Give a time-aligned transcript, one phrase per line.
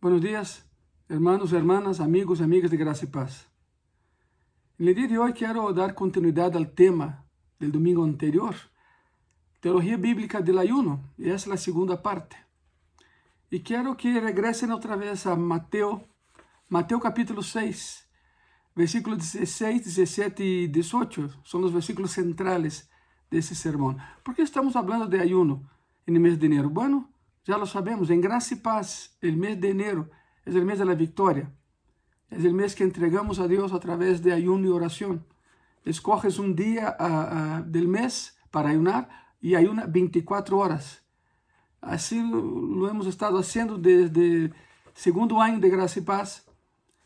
[0.00, 0.64] Buenos días,
[1.08, 3.50] hermanos, hermanas, amigos amigas de Gracia y Paz.
[4.78, 7.24] En el día de hoy quiero dar continuidad al tema
[7.58, 8.54] del domingo anterior,
[9.58, 12.36] Teología Bíblica del Ayuno, y es la segunda parte.
[13.50, 16.06] Y quiero que regresen otra vez a Mateo,
[16.68, 18.08] Mateo capítulo 6,
[18.76, 22.88] versículos 16, 17 y 18, son los versículos centrales
[23.32, 23.98] de ese sermón.
[24.22, 25.68] ¿Por qué estamos hablando de ayuno
[26.06, 26.70] en el mes de enero?
[26.70, 27.10] Bueno,
[27.44, 30.10] ya lo sabemos, en gracia y paz, el mes de enero
[30.44, 31.52] es el mes de la victoria.
[32.30, 35.24] Es el mes que entregamos a Dios a través de ayuno y oración.
[35.84, 39.08] Escoges un día uh, uh, del mes para ayunar
[39.40, 41.02] y ayuna 24 horas.
[41.80, 44.54] Así lo, hemos estado haciendo desde el
[44.94, 46.46] segundo año de gracia y paz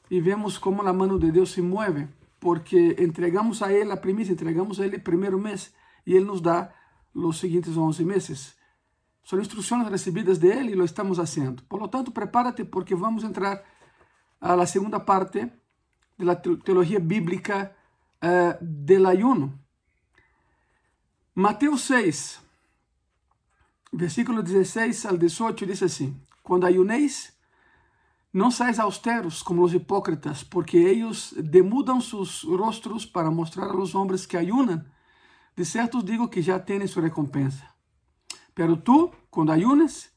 [0.09, 2.09] y vemos cómo la mano de Dios se mueve
[2.39, 6.42] porque entregamos a Él la primicia, entregamos a Él el primer mes y Él nos
[6.42, 6.75] da
[7.12, 8.59] los siguientes 11 meses.
[9.23, 11.62] Son instrucciones recibidas de Él y lo estamos haciendo.
[11.65, 13.65] Por lo tanto, prepárate porque vamos entrar
[14.41, 15.53] a la segunda parte
[16.19, 17.77] de la teología bíblica
[18.20, 19.59] uh, del ayuno.
[21.34, 22.41] Mateo 6,
[23.92, 27.39] versículo 16 al 18 dice así, Cuando ayunéis,
[28.33, 33.95] no seáis austeros como los hipócritas, porque ellos demudan sus rostros para mostrar a los
[33.95, 34.91] hombres que ayunan.
[35.55, 37.75] De cierto os digo que ya tienen su recompensa.
[38.55, 40.12] Pero tú, cuando ayunes,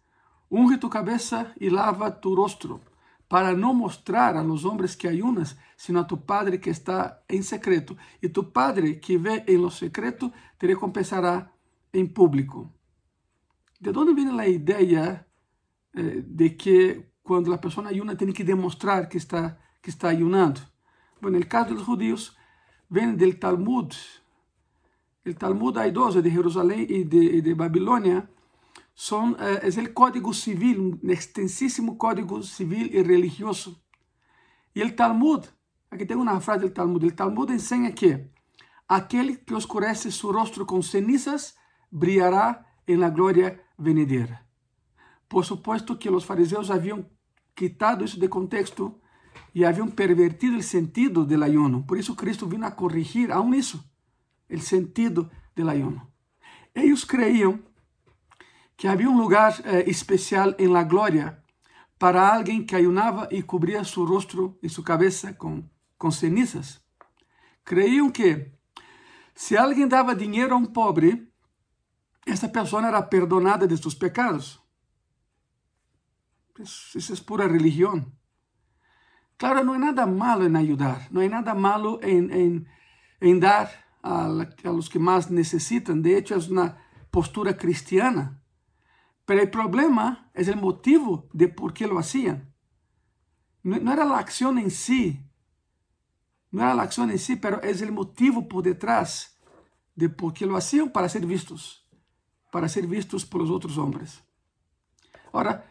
[0.49, 2.81] unge tu cabeza y lava tu rostro,
[3.27, 7.43] para no mostrar a los hombres que ayunas, sino a tu Padre que está en
[7.43, 7.97] secreto.
[8.21, 11.53] Y tu Padre que ve en lo secreto te recompensará
[11.91, 12.71] en público.
[13.79, 15.27] ¿De dónde viene la idea
[15.93, 20.61] eh, de que cuando la persona ayuna tiene que demostrar que está, que está ayunando?
[21.19, 22.37] Bueno, en el caso de los judíos,
[22.89, 23.91] viene del Talmud,
[25.25, 28.29] el Talmud hay dos, de Jerusalén y de, Babilonia,
[28.93, 33.83] son, eh, es el código civil, un extensísimo código civil y religioso.
[34.73, 35.43] Y el Talmud,
[35.89, 38.31] aquí tengo una frase del Talmud, el Talmud enseña que
[38.87, 41.57] aquel que oscurece su rostro con cenizas
[41.89, 44.47] brillará en la gloria venidera.
[45.27, 47.09] Por supuesto que los fariseos habían
[47.55, 49.01] quitado eso de contexto
[49.53, 51.83] y habían pervertido el sentido del ayuno.
[51.87, 53.83] Por eso Cristo vino a corregir aún eso
[54.55, 56.11] el sentido del ayuno.
[56.73, 57.63] Ellos creían
[58.75, 61.43] que había un lugar eh, especial en la gloria
[61.97, 66.85] para alguien que ayunaba y cubría su rostro y su cabeza con, con cenizas.
[67.63, 68.57] Creían que
[69.33, 71.31] si alguien daba dinero a un pobre,
[72.25, 74.61] esa persona era perdonada de sus pecados.
[76.57, 78.17] Eso es pura religión.
[79.37, 82.67] Claro, no hay nada malo en ayudar, no hay nada malo en,
[83.19, 84.27] en dar a,
[84.63, 86.01] los que más necesitan.
[86.01, 86.77] De hecho, es una
[87.09, 88.41] postura cristiana.
[89.25, 92.53] Pero el problema es el motivo de por qué lo hacían.
[93.63, 95.27] No, no, era la acción en sí,
[96.51, 99.39] no era la acción en sí, pero es el motivo por detrás
[99.95, 101.87] de por qué lo hacían para ser vistos,
[102.51, 104.23] para ser vistos por los otros hombres.
[105.33, 105.65] Ahora,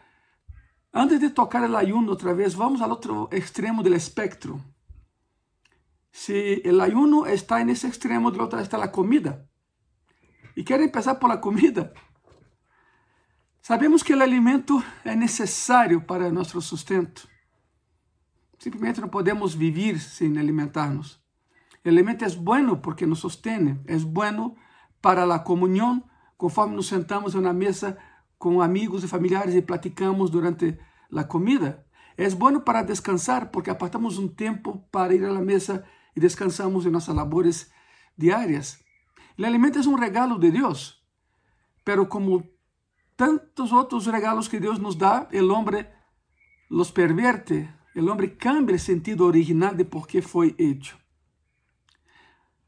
[0.91, 4.59] antes de tocar el ayuno otra vez, vamos al otro extremo del espectro.
[6.17, 9.49] Si el ayuno está en ese extremo, del otro está la comida.
[10.55, 11.91] Y quiero empezar por la comida.
[13.61, 17.27] Sabemos que o alimento é necessário para nosso sustento.
[18.57, 21.21] Simplesmente não podemos viver sem alimentarnos.
[21.83, 24.55] O alimento é bueno porque nos sostene, é bueno
[25.01, 26.01] para a comunhão,
[26.37, 27.97] conforme nos sentamos na mesa
[28.37, 30.79] com amigos e familiares e platicamos durante
[31.13, 31.85] a comida.
[32.17, 35.83] É bueno para descansar porque apartamos um tempo para ir à mesa
[36.15, 37.71] e descansamos em nossas labores
[38.17, 38.79] diárias.
[39.37, 41.03] O alimento é um regalo de Deus,
[41.83, 42.43] pero como
[43.15, 45.91] tantos otros regalos que Dios nos da, el hombre
[46.69, 50.97] los pervierte, el hombre cambia el sentido original de por qué fue hecho.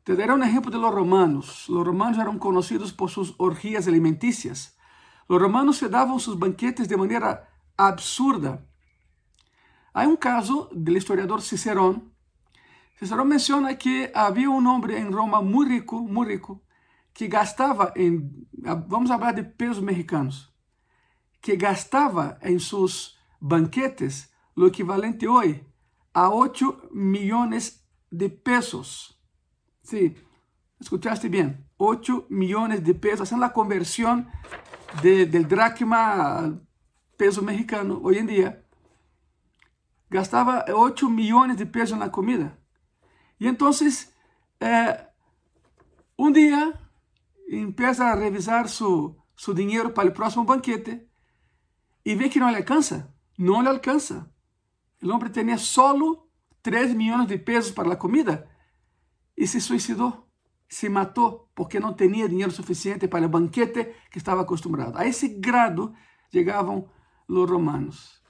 [0.03, 1.65] Te daré un ejemplo de los romanos.
[1.67, 4.77] Los romanos eran conocidos por sus orgías alimenticias.
[5.27, 8.65] Los romanos se daban sus banquetes de manera absurda.
[9.93, 12.13] Hay un caso del historiador Cicerón.
[12.97, 16.63] Cicerón menciona que había un hombre en Roma muy rico, muy rico,
[17.13, 18.27] que gastava em,
[18.87, 20.51] vamos falar de pesos mexicanos,
[21.39, 25.63] que gastava em seus banquetes o equivalente hoje
[26.11, 29.15] a 8 milhões de pesos.
[29.83, 30.15] Sí,
[30.79, 34.25] escuchaste bem, 8 milhões de pesos, haciendo a conversão
[35.03, 36.67] de, del dracma al
[37.15, 38.65] peso mexicano hoje em dia.
[40.09, 42.57] Gastava 8 milhões de pesos na comida.
[43.39, 43.69] E então,
[44.59, 45.07] eh,
[46.33, 46.73] dia
[47.49, 51.09] empieza a revisar su dinero para el próximo banquete
[52.03, 53.13] y ve que no le alcanza.
[53.37, 54.31] no le alcanza.
[54.99, 56.29] El hombre tenía solo
[56.63, 58.49] 3 millones de pesos para la comida
[59.35, 60.27] y se suicidó,
[60.67, 64.97] se mató porque no tenía dinero suficiente para el banquete que estaba acostumbrado.
[64.97, 65.93] A ese grado
[66.31, 66.87] llegaban
[67.27, 68.23] los romanos,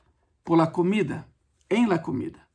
[0.44, 1.30] por la comida,
[1.69, 2.47] en la comida.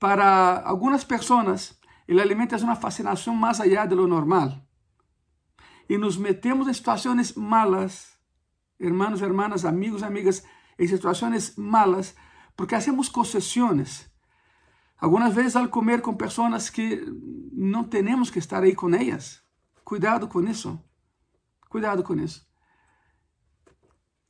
[0.00, 4.66] Para algunas personas, el alimento es una fascinación más allá de lo normal.
[5.88, 8.18] Y nos metemos en situaciones malas,
[8.78, 10.42] hermanos, hermanas, amigos, amigas,
[10.78, 12.16] en situaciones malas,
[12.56, 14.10] porque hacemos concesiones.
[14.96, 17.04] Algunas veces al comer con personas que
[17.52, 19.44] no tenemos que estar ahí con ellas.
[19.84, 20.82] Cuidado con eso.
[21.68, 22.46] Cuidado con eso.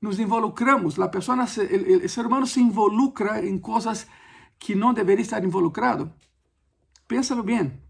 [0.00, 4.08] Nos involucramos, la persona, el, ser humano se involucra en cosas
[4.60, 6.14] que no debería estar involucrado.
[7.08, 7.82] Piénsalo bien.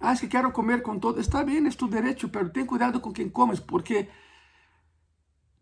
[0.00, 1.20] Ah, es que quiero comer con todo.
[1.20, 4.10] Está bien, es tu derecho, pero ten cuidado con quien comes, porque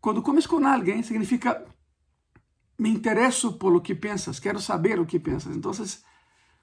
[0.01, 1.65] cuando comes con alguien significa
[2.77, 5.55] me intereso por lo que piensas, quiero saber lo que piensas.
[5.55, 6.05] Entonces,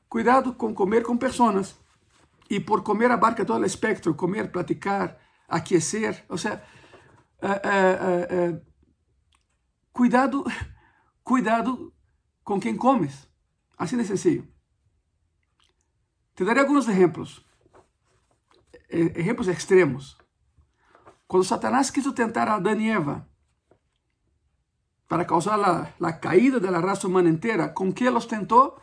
[0.07, 1.77] cuidado con comer con personas
[2.49, 6.65] y por comer abarca todo el espectro, comer, platicar, aquecer, o sea,
[7.41, 8.61] uh, uh, uh,
[9.91, 10.43] cuidado,
[11.23, 11.93] cuidado
[12.43, 13.30] con quien comes.
[13.81, 14.43] Así de sencillo.
[16.35, 17.43] Te daré algunos ejemplos,
[18.87, 20.19] ejemplos extremos.
[21.25, 23.27] Cuando Satanás quiso tentar a Adán y Eva
[25.07, 25.57] para causar
[25.97, 28.79] la, caída de la raza humana entera, ¿con qué los tentó?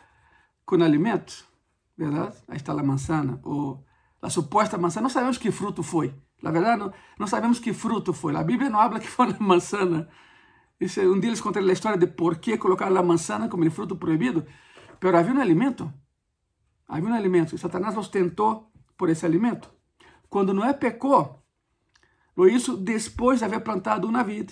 [0.65, 1.47] Con alimentos,
[1.95, 2.35] ¿verdad?
[2.49, 3.85] Ahí está la manzana, o
[4.21, 5.03] la supuesta manzana.
[5.03, 6.13] No sabemos qué fruto fue.
[6.41, 8.33] La verdad, no, sabemos qué fruto fue.
[8.33, 10.09] La Biblia no habla que fue la manzana.
[10.77, 13.71] Dice, un día les conté la historia de por qué colocar la manzana como el
[13.71, 14.45] fruto prohibido.
[14.99, 15.93] Pero había un alimento.
[16.87, 17.55] Había un alimento.
[17.55, 19.75] Y Satanás los tentó por ese alimento.
[20.27, 21.43] Cuando Noé pecó,
[22.35, 24.51] lo hizo después de haber plantado una vid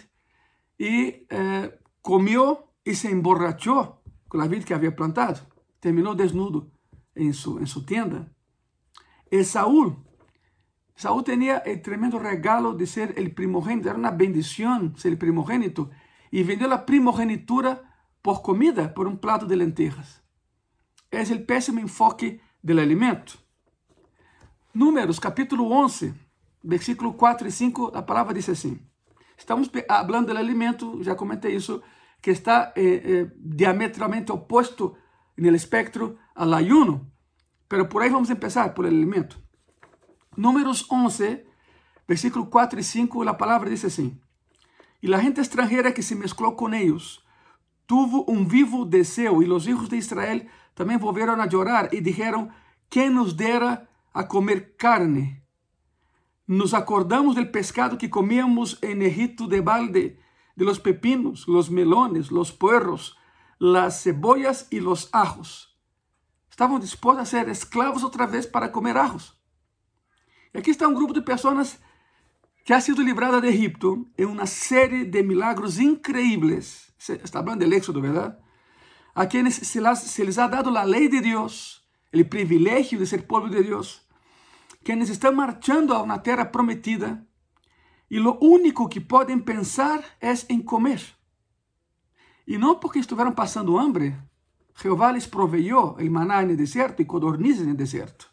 [0.77, 5.47] y eh, comió y se emborrachó con la vid que había plantado.
[5.79, 6.71] Terminó desnudo
[7.13, 8.31] en su, en su tienda.
[9.29, 9.97] El Saúl,
[10.95, 13.89] Saúl tenía el tremendo regalo de ser el primogénito.
[13.89, 15.89] Era una bendición ser el primogénito.
[16.31, 20.26] Y vendió la primogenitura por comida, por un plato de lentejas
[21.11, 23.33] es el pésimo enfoque del alimento.
[24.73, 26.13] Números, capítulo 11,
[26.63, 28.79] versículo 4 y 5, la palabra dice así.
[29.37, 31.81] Estamos hablando del alimento, ya comenté eso,
[32.21, 34.95] que está eh, eh, diametralmente opuesto
[35.35, 37.11] en el espectro al ayuno.
[37.67, 39.37] Pero por ahí vamos a empezar, por el alimento.
[40.35, 41.47] Números 11,
[42.07, 44.19] versículo 4 y 5, la palabra dice así.
[45.01, 47.26] Y la gente extranjera que se mezcló con ellos
[47.87, 52.49] tuvo un vivo deseo y los hijos de Israel también volvieron a llorar y dijeron,
[52.89, 55.43] ¿quién nos diera a comer carne?
[56.45, 60.19] Nos acordamos del pescado que comíamos en Egipto de balde,
[60.55, 63.17] de los pepinos, los melones, los puerros,
[63.57, 65.77] las cebollas y los ajos.
[66.49, 69.39] Estaban dispuestos a ser esclavos otra vez para comer ajos.
[70.53, 71.79] Y aquí está un grupo de personas
[72.65, 76.86] que ha sido librada de Egipto en una serie de milagros increíbles.
[76.97, 78.39] Está hablando del éxodo, ¿verdad?
[79.17, 83.25] a quienes se, se les ha dado la ley de Dios, el privilegio de ser
[83.25, 84.07] pueblo de Dios,
[84.83, 87.25] quienes están marchando a una tierra prometida
[88.09, 91.01] y lo único que pueden pensar es en comer.
[92.45, 94.15] Y no porque estuvieron pasando hambre,
[94.75, 98.25] Jehová les proveyó el maná en el desierto y codornices en el desierto.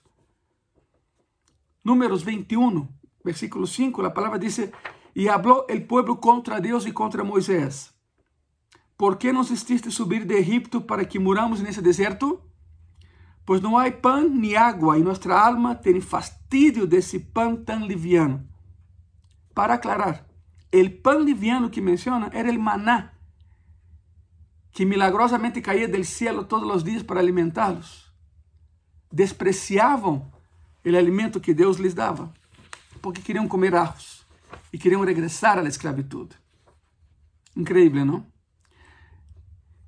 [1.82, 2.90] Números 21,
[3.24, 4.70] versículo 5, la palabra dice,
[5.14, 7.93] y habló el pueblo contra Dios y contra Moisés.
[8.96, 12.46] ¿Por qué nos hiciste subir de Egipto para que muramos en ese desierto?
[13.44, 17.88] Pues no hay pan ni agua y nuestra alma tiene fastidio de ese pan tan
[17.88, 18.44] liviano.
[19.52, 20.26] Para aclarar,
[20.70, 23.18] el pan liviano que menciona era el maná,
[24.72, 28.12] que milagrosamente caía del cielo todos los días para alimentarlos.
[29.10, 30.24] Despreciavam
[30.82, 32.32] el alimento que Deus les dava,
[33.00, 34.26] porque queriam comer ajos
[34.72, 36.32] e queriam regressar à esclavitud.
[37.56, 38.33] Increíble, não?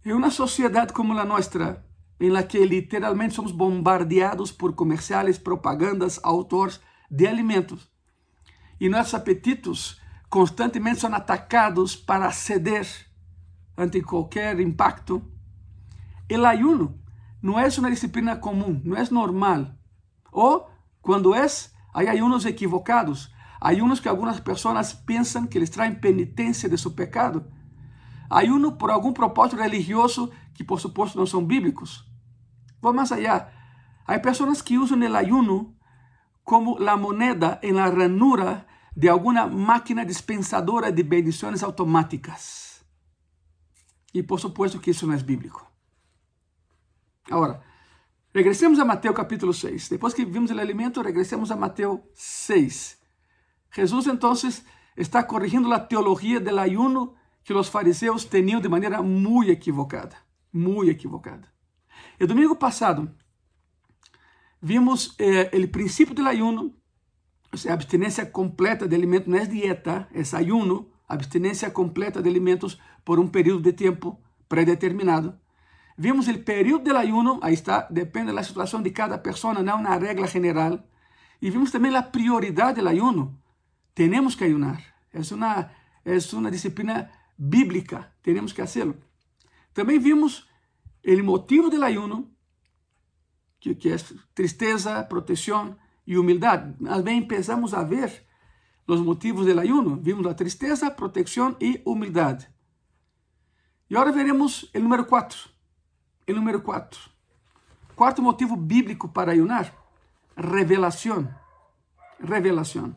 [0.06, 1.84] En una sociedad como nuestra,
[2.20, 7.90] en la que literalmente somos bombardeados por comerciales, propagandas, autores de alimentos,
[8.78, 12.86] y nuestros apetitos constantemente son atacados para ceder
[13.76, 15.22] ante cualquier impacto,
[16.28, 16.94] el ayuno
[17.42, 19.76] no es una disciplina común, no es normal.
[20.30, 20.68] O
[21.00, 26.78] cuando es, hay ayunos equivocados, ayunos que algunas personas piensan que les traen penitencia de
[26.78, 27.48] su pecado
[28.28, 32.04] ayuno por algum propósito religioso que por supuesto não são bíblicos.
[32.80, 33.50] Vou mais allá.
[34.06, 35.76] Há pessoas que usam o ayuno
[36.44, 38.66] como a moneda em la ranura
[38.96, 42.84] de alguma máquina dispensadora de bendições automáticas.
[44.14, 45.66] E por supuesto que isso não é bíblico.
[47.30, 47.60] Agora,
[48.32, 49.88] regressemos a Mateus capítulo 6.
[49.88, 52.98] Depois que vimos o alimento, regressemos a Mateus 6.
[53.74, 54.32] Jesus, então,
[54.96, 57.14] está corrigindo a teologia do ayuno
[57.46, 60.16] que os fariseus tinham de maneira muito equivocada.
[60.52, 61.46] Muito equivocada.
[62.18, 63.08] E domingo passado,
[64.60, 66.74] vimos eh, o princípio do ayuno,
[67.52, 72.80] ou seja, abstinência completa de alimentos, não é dieta, é ayuno, abstinência completa de alimentos
[73.04, 75.38] por um período de tempo predeterminado.
[75.96, 79.96] Vimos o período do ayuno, aí está, depende da situação de cada pessoa, não na
[79.96, 80.80] regra geral.
[81.40, 83.38] E vimos também a prioridade do ayuno.
[83.94, 84.82] Temos que ayunar.
[85.14, 85.70] É uma,
[86.04, 88.96] é uma disciplina bíblica, temos que fazê-lo.
[89.72, 90.48] Também vimos
[91.04, 92.30] o motivo do ayuno,
[93.60, 93.96] que, que é
[94.34, 95.76] tristeza, proteção
[96.06, 96.74] e humildade.
[96.80, 98.26] Mas bem, empezamos a ver
[98.86, 99.96] os motivos do ayuno.
[99.96, 102.48] Vimos a tristeza, proteção e humildade.
[103.90, 105.48] E agora veremos o número 4.
[106.28, 107.00] O número 4.
[107.94, 109.72] Quarto motivo bíblico para ayunar:
[110.36, 111.28] revelação.
[112.20, 112.94] Revelação.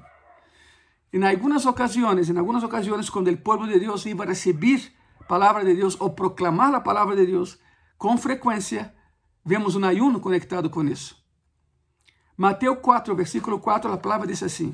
[1.11, 5.75] Em algumas ocasiões, em algumas ocasiões, quando o povo de Deus iba a palavra de
[5.75, 7.59] Deus ou proclamar a palavra de Deus,
[7.97, 8.93] com frequência,
[9.43, 11.17] vemos um ayuno conectado com isso.
[12.37, 14.73] Mateus 4, versículo 4, a palavra diz assim: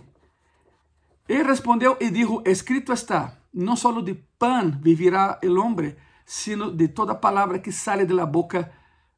[1.27, 6.87] Ele respondeu e dijo: Escrito está, não só de pão vivirá o homem, sino de
[6.89, 8.71] toda palavra que sale da boca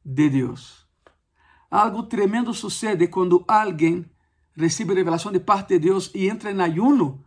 [0.04, 0.86] de Deus.
[1.70, 4.08] Algo tremendo sucede quando alguém
[4.58, 7.24] recebe revelação de parte de Deus e entra em ayuno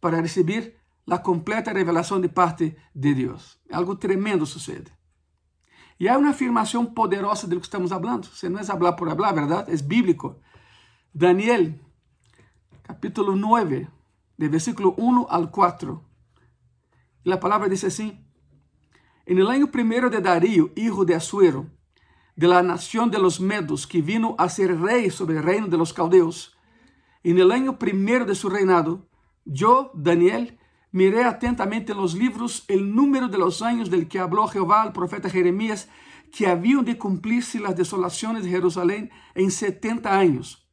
[0.00, 0.76] para receber
[1.10, 3.58] a completa revelação de parte de Deus.
[3.70, 4.90] Algo tremendo sucede.
[6.00, 8.26] E há uma afirmação poderosa do que estamos falando.
[8.26, 9.72] Se não é falar por falar, verdade?
[9.72, 10.36] É bíblico.
[11.14, 11.74] Daniel,
[12.82, 13.86] capítulo 9,
[14.36, 16.04] de versículo 1 al 4.
[17.24, 18.18] E a palavra diz assim:
[19.26, 21.66] En el año primero de Darío, hijo de Asuero,
[22.36, 25.78] de la nación de los Medos, que vino a ser rey sobre el reino de
[25.78, 26.53] los caldeos,
[27.24, 29.08] en el año primero de su reinado,
[29.44, 30.58] yo, Daniel,
[30.92, 34.92] miré atentamente en los libros el número de los años del que habló Jehová al
[34.92, 35.88] profeta Jeremías,
[36.30, 40.68] que habían de cumplirse las desolaciones de Jerusalén en setenta años.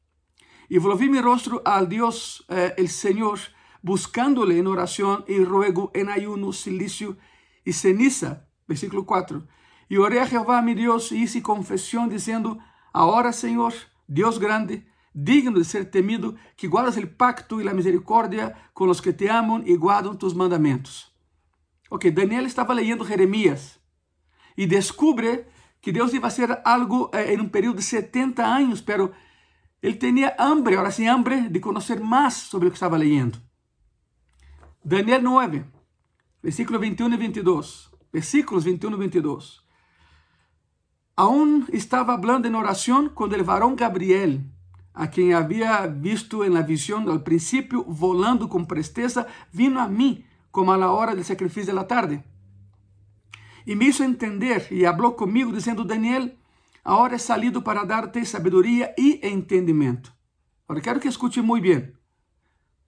[0.69, 3.39] Y volví mi rostro al Dios, eh, el Señor,
[3.81, 7.17] buscándole en oración y ruego, en ayuno, silicio
[7.65, 8.47] y ceniza.
[8.67, 9.47] Versículo 4.
[9.89, 12.59] Y oré a Jehová mi Dios y hice confesión diciendo,
[12.93, 13.73] ahora Señor,
[14.07, 19.01] Dios grande, digno de ser temido, que guardas el pacto y la misericordia con los
[19.01, 21.13] que te aman y guardan tus mandamentos.
[21.89, 23.79] Ok, Daniel estava leyendo Jeremias
[24.55, 25.47] e descubre
[25.81, 29.11] que Deus iba a hacer algo eh, en un período de 70 años, pero
[29.81, 33.39] ele tinha hambre, ahora sí hambre, de conocer más sobre lo que estaba leyendo.
[34.83, 35.65] Daniel 9,
[36.41, 37.91] versículo 21 e 22.
[38.11, 39.65] Versículos 21 e 22.
[41.15, 44.49] Aún estava hablando en oración quando el varón Gabriel,
[44.93, 50.23] a quem havia visto en la visión al principio volando com presteza, vino a mim
[50.51, 52.23] como a la hora del sacrifício de la tarde.
[53.65, 56.37] E me hizo entender e habló comigo dizendo, Daniel,
[56.83, 60.11] ahora he salido para darte sabedoria e entendimento.
[60.67, 61.93] Agora quero que escute muito bem.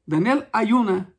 [0.06, 1.14] Daniel ayuna,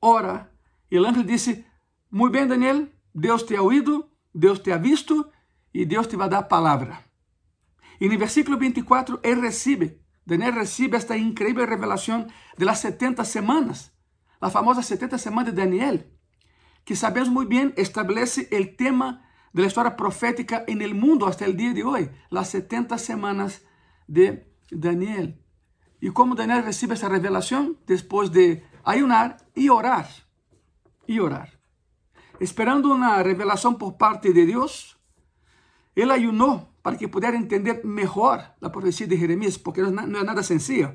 [0.00, 0.52] ora,
[0.90, 1.64] e o ángel disse,
[2.10, 5.28] muito bem, Daniel, Deus te ha ouído, Deus te ha visto
[5.72, 7.02] e Deus te vai dar a palavra.
[8.00, 13.92] E no versículo 24, ele recebe Daniel recibe esta increíble revelación de las 70 semanas,
[14.40, 16.10] la famosa 70 semanas de Daniel,
[16.84, 21.44] que sabemos muy bien establece el tema de la historia profética en el mundo hasta
[21.44, 23.62] el día de hoy, las 70 semanas
[24.06, 25.40] de Daniel.
[26.00, 30.08] Y cómo Daniel recibe esa revelación después de ayunar y orar,
[31.06, 31.60] y orar.
[32.40, 34.98] Esperando una revelación por parte de Dios,
[35.94, 40.42] él ayunó para que pudiera entender melhor a profecia de Jeremias, porque não é nada
[40.42, 40.94] sencillo.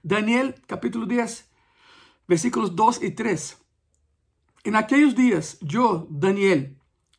[0.00, 1.44] Daniel, capítulo 10,
[2.28, 3.58] versículos 2 e 3.
[4.64, 6.70] En aquellos dias, eu, Daniel,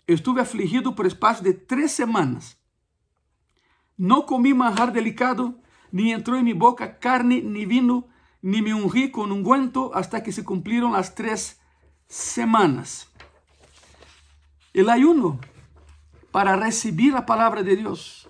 [0.08, 2.56] estuve afligido por espaço de três semanas.
[3.98, 5.60] Não comi manjar delicado,
[5.92, 8.08] ni entrou em mi boca carne ni vino,
[8.42, 11.60] ni me ungí con ungüento hasta que se cumplieron las tres
[12.08, 13.10] semanas.
[14.74, 15.38] El ayuno
[16.32, 18.28] para recibir a palavra de Deus.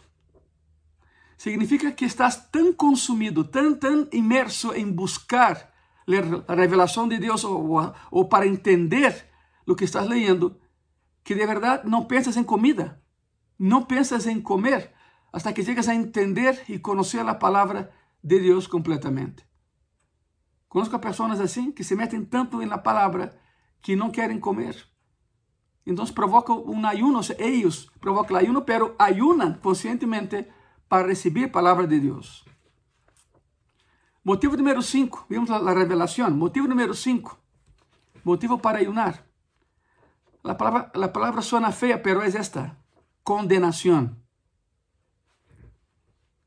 [1.37, 5.71] Significa que estás tão consumido, tão, tão imerso em buscar
[6.47, 9.25] a revelação de Deus ou, ou para entender
[9.65, 10.59] o que estás leyendo,
[11.23, 13.01] que de verdade não pensas em comida,
[13.57, 14.91] não pensas em comer,
[15.31, 17.91] hasta que llegas a entender e conhecer a palavra
[18.23, 19.45] de Deus completamente.
[20.67, 23.37] Conozco pessoas assim que se metem tanto na palavra
[23.81, 24.90] que não querem comer.
[25.85, 30.51] Entonces provoca un ayuno, ellos provocan el ayuno, pero ayunan conscientemente
[30.87, 32.45] para recibir palabra de Dios.
[34.23, 36.37] Motivo número 5, vimos la, la, revelación.
[36.37, 37.39] Motivo número 5,
[38.23, 39.25] motivo para ayunar.
[40.43, 42.77] La palabra, la palabra suena fea, pero es esta,
[43.23, 44.21] condenación.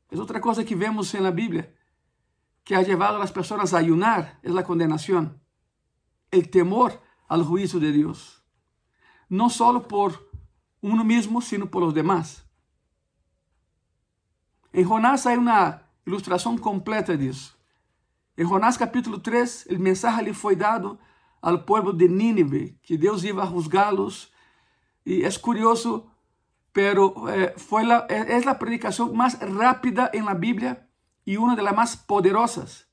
[0.09, 1.73] Es otra cosa que vemos en la Biblia
[2.63, 5.39] que ha llevado a las personas a ayunar, es la condenación,
[6.31, 8.34] el temor al juicio de Dios.
[9.29, 10.29] No solo por
[10.81, 12.45] uno mismo, sino por los demás.
[14.71, 17.55] En Jonás hay una ilustración completa de eso.
[18.37, 20.99] En Jonás capítulo 3, el mensaje le fue dado
[21.41, 24.33] al pueblo de Nínive, que Dios iba a juzgarlos.
[25.05, 26.11] Y es curioso,
[26.73, 30.89] pero eh, fue la, es la predicación más rápida en la Biblia
[31.23, 32.89] y una de las más poderosas.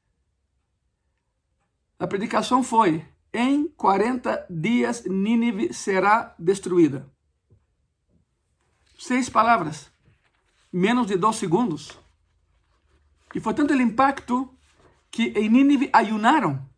[1.99, 7.11] La predicación fue, en 40 días Nínive será destruida.
[8.99, 9.91] Seis palabras,
[10.71, 11.99] menos de dos segundos.
[13.35, 14.55] E foi tanto o impacto
[15.11, 16.69] que em Nínive ayunaram.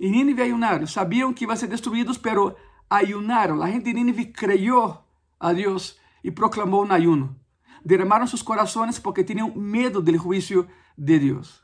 [0.00, 0.86] Em Nínive ayunaram.
[0.86, 2.56] Sabiam que iam ser destruídos, pero
[2.88, 3.62] ayunaram.
[3.62, 5.04] A gente de Nínive creyó
[5.38, 7.36] a Deus e proclamou um ayuno.
[7.84, 11.59] Derramaram seus corações porque tinham medo do juízo de Deus.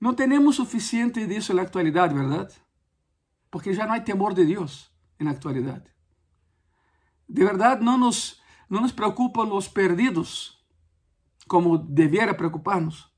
[0.00, 2.54] Não temos suficiente disso na atualidade, verdade?
[3.50, 5.84] Porque já não há temor de Deus na atualidade.
[7.28, 10.58] De verdade, não nos, não nos preocupam os perdidos
[11.46, 13.10] como deviera preocupar-nos?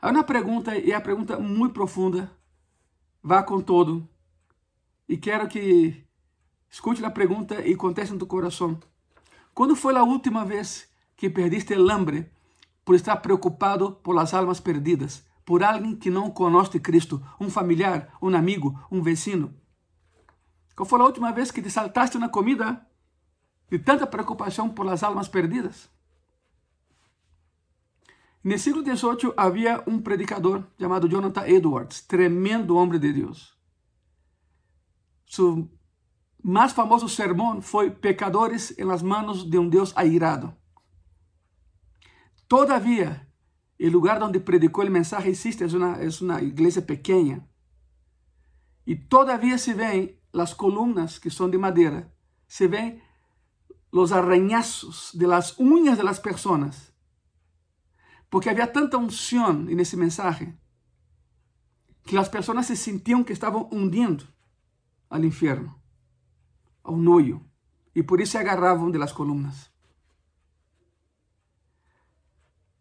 [0.00, 2.30] Há uma pergunta, e é a pergunta muito profunda,
[3.22, 4.08] vá com todo,
[5.08, 6.04] e quero que
[6.70, 8.80] escute a pergunta e conteste em tu coração.
[9.54, 12.31] Quando foi a última vez que perdiste el hambre
[12.84, 18.16] por estar preocupado por las almas perdidas, por alguém que não conhece Cristo, um familiar,
[18.20, 19.54] um amigo, um vecino?
[20.74, 22.86] Qual foi a última vez que te saltaste uma comida
[23.70, 25.90] de tanta preocupação por las almas perdidas?
[28.44, 33.56] El siglo XVIII había un predicador llamado Jonathan Edwards, tremendo hombre de Dios.
[35.24, 35.70] Su
[36.42, 40.56] más famoso sermón fue Pecadores en las manos de un Dios airado.
[42.52, 43.32] Todavía,
[43.78, 47.48] el lugar donde predicó el mensaje existe, es una, es una iglesia pequeña.
[48.84, 52.12] Y todavía se ven las columnas que son de madera,
[52.46, 53.02] se ven
[53.90, 56.92] los arañazos de las uñas de las personas
[58.28, 60.58] porque havia tanta unção nesse mensagem
[62.04, 64.26] que as pessoas se sentiam que estavam hundindo
[65.08, 65.74] ao inferno,
[66.82, 67.42] ao noio,
[67.94, 69.71] e por isso se agarravam de las colunas.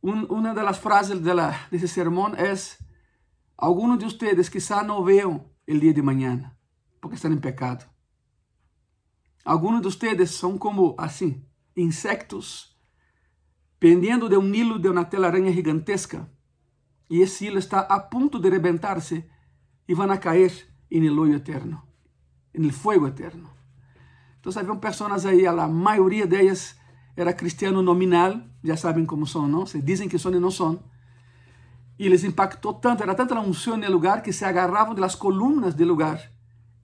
[0.04, 2.54] Um, uma das frases de la, desse sermão é:
[3.58, 6.52] Alguns de vocês quizá não veem o dia de manhã,
[7.00, 7.86] porque estão em pecado.
[9.46, 12.72] Alguns de vocês são como assim, insectos
[13.82, 16.30] pendiendo de un hilo de una telaraña gigantesca.
[17.10, 19.28] Y ese hilo está a punto de reventarse
[19.88, 20.52] y van a caer
[20.92, 21.84] en el hoyo eterno,
[22.54, 23.50] en el fuego eterno.
[24.36, 26.80] Entonces habían personas ahí, a la mayoría de ellas
[27.16, 29.66] era cristiano nominal, ya saben cómo son, ¿no?
[29.66, 30.82] Se dicen que son y no son.
[31.98, 35.02] Y les impactó tanto, era tanta la unción en el lugar que se agarraban de
[35.02, 36.32] las columnas del lugar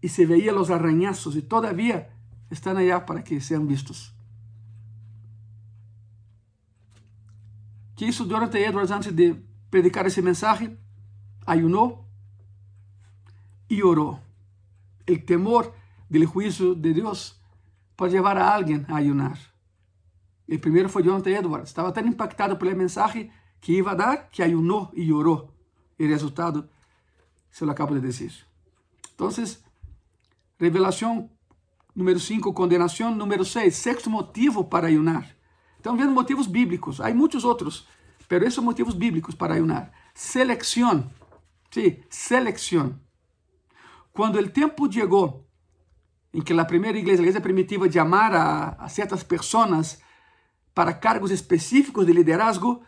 [0.02, 2.10] y se veían los arañazos y todavía
[2.50, 4.14] están allá para que sean vistos.
[7.98, 9.36] que isso Jonathan Edwards, antes de
[9.72, 10.78] predicar esse mensagem,
[11.46, 12.08] ayunou
[13.68, 14.22] e orou.
[15.10, 15.74] O temor
[16.08, 17.42] do juízo de Deus
[17.98, 19.38] pode levar a alguém a ayunar.
[20.50, 21.70] O primeiro foi Jonathan Edwards.
[21.70, 25.54] Estava tão impactado pela mensagem que ia dar que ayunou e orou.
[26.00, 26.70] E o resultado
[27.50, 28.32] se lo acabo de dizer.
[29.14, 29.30] Então,
[30.60, 31.30] revelação
[31.96, 35.36] número 5, condenação número 6, sexto motivo para ayunar.
[35.76, 37.02] Estão vendo motivos bíblicos.
[37.02, 37.88] Há muitos outros,
[38.30, 39.92] mas esses são motivos bíblicos para ayunar.
[40.14, 41.10] Selección.
[41.72, 43.00] Sí, selección.
[44.14, 45.46] Quando o tempo chegou
[46.34, 50.00] em que a primeira igreja, a igreja primitiva, chamar a, a certas pessoas
[50.78, 52.84] para cargos específicos de liderazgo,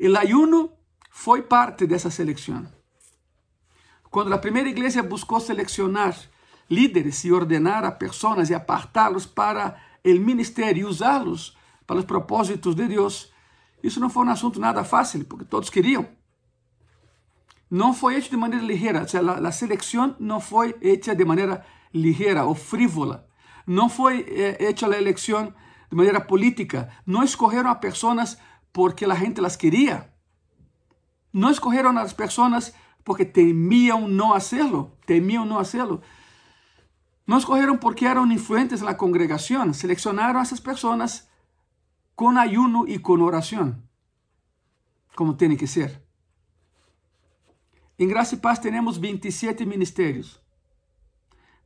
[0.00, 0.72] o ayuno
[1.12, 2.66] foi parte dessa seleção.
[4.10, 6.18] Quando a primeira igreja buscou selecionar
[6.68, 12.74] líderes e ordenar a pessoas e apartá-los para o ministério e usá-los para os propósitos
[12.74, 13.32] de Deus,
[13.80, 16.08] isso não foi um assunto nada fácil, porque todos queriam.
[17.70, 21.64] Não foi feito de maneira ligeira, ou seja, a seleção não foi de maneira
[21.94, 23.28] ligeira ou frívola.
[23.64, 25.54] Não foi feita a eleição
[25.90, 26.88] de maneira política.
[27.04, 28.38] Não escolheram a pessoas
[28.72, 30.12] porque a gente las queria.
[31.32, 32.72] Não escolheram as pessoas
[33.04, 36.00] porque temiam não fazê-lo, temiam não fazê-lo.
[37.30, 41.28] No escogieron porque eran influentes en la congregación, seleccionaron a esas personas
[42.16, 43.88] con ayuno y con oración,
[45.14, 46.04] como tiene que ser.
[47.98, 50.42] En Gracia y Paz tenemos 27 ministerios.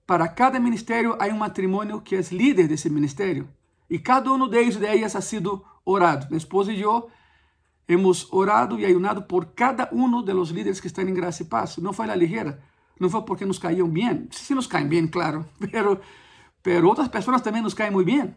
[0.05, 3.49] Para cada ministerio hay un matrimonio que es líder de ese ministerio.
[3.95, 6.27] Y cada uno de ellos, de ellas, ha sido orado.
[6.29, 7.07] Mi esposa y yo
[7.87, 11.49] hemos orado y ayunado por cada uno de los líderes que están en Gracia y
[11.49, 11.79] Paz.
[11.79, 12.59] No fue a la ligera.
[12.99, 14.29] No fue porque nos caían bien.
[14.33, 15.47] Sí nos caen bien, claro.
[15.71, 16.01] Pero,
[16.61, 18.37] pero otras personas también nos caen muy bien.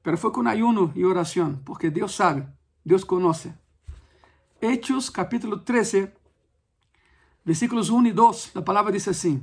[0.00, 2.46] Pero fue con ayuno y oración, porque Dios sabe,
[2.82, 3.52] Dios conoce.
[4.58, 6.14] Hechos capítulo 13,
[7.44, 9.42] versículos 1 y 2, la palabra dice así.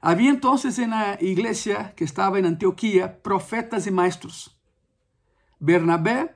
[0.00, 4.56] Había entonces en la iglesia que estaba en Antioquía profetas y maestros.
[5.58, 6.34] Bernabé,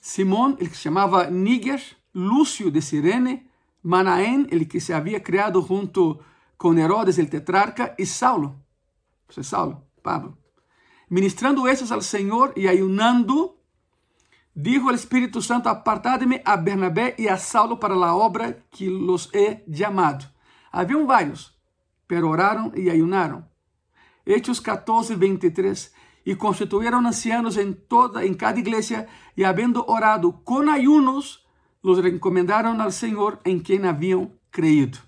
[0.00, 3.50] Simón, el que se llamaba Níger, Lucio de Sirene,
[3.82, 6.20] Manaén, el que se había criado junto
[6.56, 8.56] con Herodes el tetrarca, y Saulo,
[9.26, 10.38] José Saulo, Pablo.
[11.08, 13.60] Ministrando estos al Señor y ayunando,
[14.54, 19.30] dijo el Espíritu Santo, apartadme a Bernabé y a Saulo para la obra que los
[19.32, 20.26] he llamado.
[20.70, 21.57] Habían varios,
[22.08, 23.48] pero oraron y ayunaron.
[24.26, 25.94] Hechos 14, 23.
[26.24, 31.46] Y constituyeron ancianos en toda, en cada iglesia, y habiendo orado con ayunos,
[31.82, 34.98] los recomendaron al Señor en quien habían creído.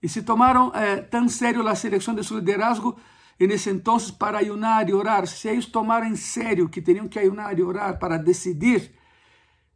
[0.00, 2.96] Y se tomaron eh, tan serio la selección de su liderazgo
[3.38, 5.26] en ese entonces para ayunar y orar.
[5.26, 8.96] Si ellos tomaron en serio que tenían que ayunar y orar para decidir,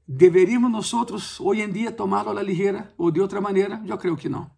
[0.06, 3.80] ¿deberíamos nosotros hoy en día tomarlo a la ligera o de otra manera?
[3.84, 4.55] Yo creo que no.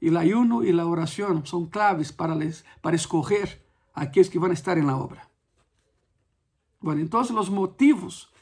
[0.00, 2.36] Y el ayuno y la oración son claves para,
[2.80, 5.28] para escoger a aquellos que van a estar en la obra.
[6.80, 8.32] Bueno, entonces los motivos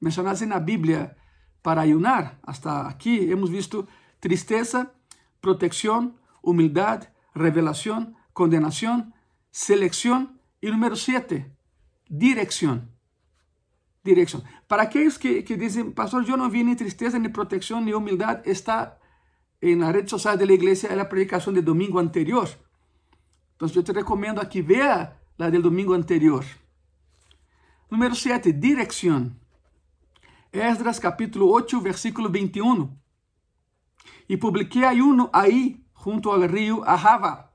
[0.00, 1.16] mencionados en la Biblia
[1.60, 3.86] para ayunar, hasta aquí hemos visto
[4.18, 4.92] tristeza,
[5.40, 9.14] protección, humildad, revelación, condenación,
[9.50, 11.54] selección y número siete,
[12.08, 12.90] dirección.
[14.02, 14.42] Dirección.
[14.66, 18.40] Para aquellos que, que dicen, pastor, yo no vi ni tristeza, ni protección, ni humildad,
[18.44, 18.98] está
[19.62, 22.48] en la red social de la iglesia es la predicación del domingo anterior.
[23.52, 26.44] Entonces yo te recomiendo aquí, vea la del domingo anterior.
[27.88, 29.38] Número 7, dirección.
[30.50, 32.98] Esdras capítulo 8, versículo 21.
[34.26, 37.52] Y publiqué ayuno ahí, junto al río Ahava,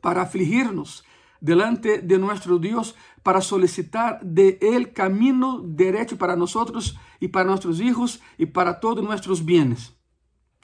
[0.00, 1.04] para afligirnos
[1.40, 7.80] delante de nuestro Dios, para solicitar de él camino derecho para nosotros y para nuestros
[7.80, 9.94] hijos y para todos nuestros bienes.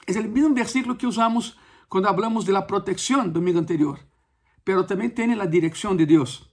[0.05, 3.99] Es el mismo versículo que usamos cuando hablamos de la protección domingo anterior,
[4.63, 6.49] pero también tiene la dirección de Dios.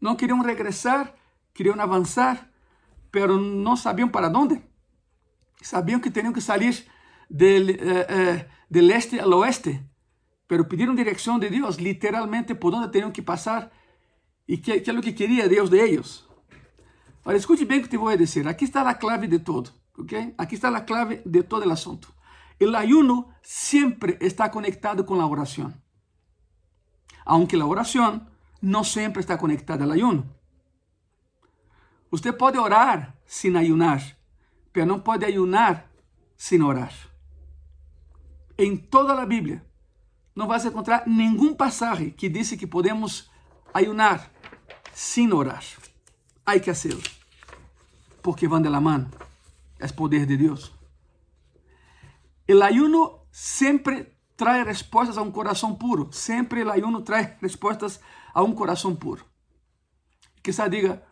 [0.00, 1.16] No querían regresar,
[1.52, 2.50] querían avanzar,
[3.10, 4.62] pero no sabían para dónde.
[5.60, 6.86] Sabían que tenían que salir
[7.28, 9.86] del, eh, eh, del este al oeste,
[10.46, 13.70] pero pidieron dirección de Dios, literalmente por dónde tenían que pasar
[14.46, 16.28] y qué, es lo que quería Dios de ellos.
[17.22, 18.48] Ahora, escute bien lo que te voy a decir.
[18.48, 19.70] Aquí está la clave de todo.
[20.02, 20.34] ¿Okay?
[20.38, 22.08] Aquí está la clave de todo el asunto.
[22.58, 25.82] El ayuno siempre está conectado con la oración.
[27.24, 28.28] Aunque la oración
[28.60, 30.24] no siempre está conectada al ayuno.
[32.10, 34.02] Usted puede orar sin ayunar,
[34.72, 35.88] pero no puede ayunar
[36.36, 36.92] sin orar.
[38.56, 39.64] En toda la Biblia
[40.34, 43.30] no vas a encontrar ningún pasaje que dice que podemos
[43.72, 44.30] ayunar
[44.92, 45.62] sin orar.
[46.44, 47.00] Hay que hacerlo,
[48.22, 49.08] porque van de la mano.
[49.80, 50.74] Es poder de Dios.
[52.46, 56.12] El ayuno siempre trae respuestas a un corazón puro.
[56.12, 58.00] Siempre el ayuno trae respuestas
[58.32, 59.24] a un corazón puro.
[60.42, 61.04] Quizá diga,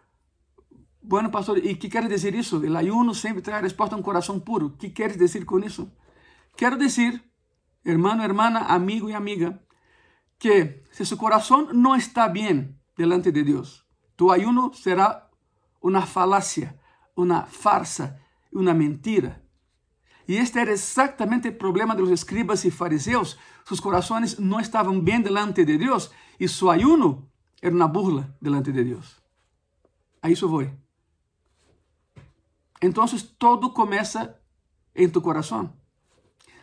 [1.00, 2.62] bueno, pastor, ¿y qué quiere decir eso?
[2.62, 4.76] El ayuno siempre trae respuesta a un corazón puro.
[4.78, 5.90] ¿Qué quieres decir con eso?
[6.56, 7.30] Quiero decir,
[7.84, 9.60] hermano, hermana, amigo y amiga,
[10.38, 15.30] que si su corazón no está bien delante de Dios, tu ayuno será
[15.80, 16.80] una falacia,
[17.14, 18.18] una farsa,
[18.52, 19.42] una mentira.
[20.26, 23.38] Y este era exactamente el problema de escribas y fariseos.
[23.64, 27.30] Sus corazones no estaban bien delante de Dios y su ayuno
[27.62, 29.22] era una burla delante de Dios.
[30.20, 30.70] A eso voy.
[32.80, 34.36] Entonces todo comienza
[34.94, 35.72] en tu corazón.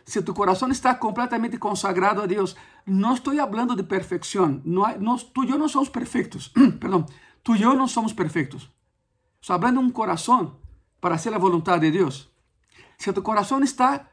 [0.04, 4.62] Si tu corazón está completamente consagrado a Dios, no estoy hablando de perfección.
[4.64, 6.52] No, no, tú y yo somos perfectos.
[6.80, 7.06] Perdón,
[7.42, 8.70] tú y yo no somos perfectos.
[9.40, 10.58] Estoy hablando de un corazón
[11.00, 12.32] para hacer la voluntad de Dios.
[12.98, 14.10] Si tu corazón está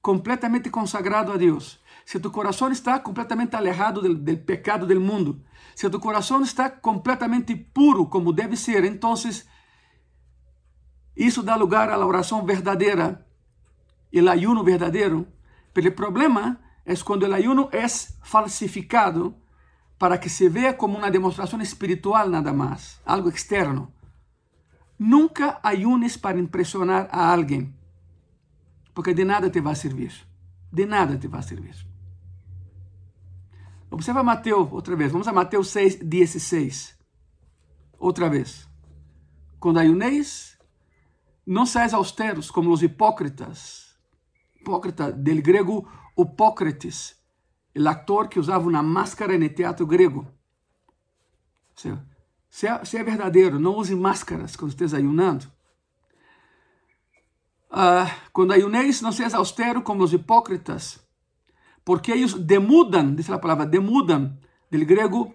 [0.00, 5.40] completamente consagrado a Dios, si tu corazón está completamente alejado del, pecado del mundo,
[5.74, 9.48] si tu corazón está completamente puro como debe ser, entonces
[11.16, 13.26] isso dá lugar a la oración verdadera,
[14.12, 15.26] el ayuno verdadero.
[15.72, 19.34] Pero el problema es cuando el ayuno es falsificado
[19.98, 23.95] para que se vea como una demostración espiritual nada más, algo externo.
[24.98, 27.74] Nunca ayunes para impresionar a alguien,
[28.94, 30.12] porque de nada te va a servir.
[30.72, 31.74] De nada te va a servir.
[33.90, 35.12] Observa Mateo outra vez.
[35.12, 36.98] Vamos a Mateus 6, 16.
[37.98, 38.68] Outra vez.
[39.58, 40.58] Quando ayunéis,
[41.46, 43.96] não seáis austeros como os hipócritas.
[44.60, 47.22] Hipócrita, del grego Hipócrates,
[47.76, 50.26] o actor que usava uma máscara no teatro grego.
[51.74, 52.04] Seja,
[52.84, 55.44] seja verdadeiro, não use máscaras quando esteja ayunando.
[57.70, 60.98] Uh, quando ayunéis, não seas austero como os hipócritas,
[61.84, 64.38] porque eles demudam, diz a palavra demudam,
[64.70, 65.34] del grego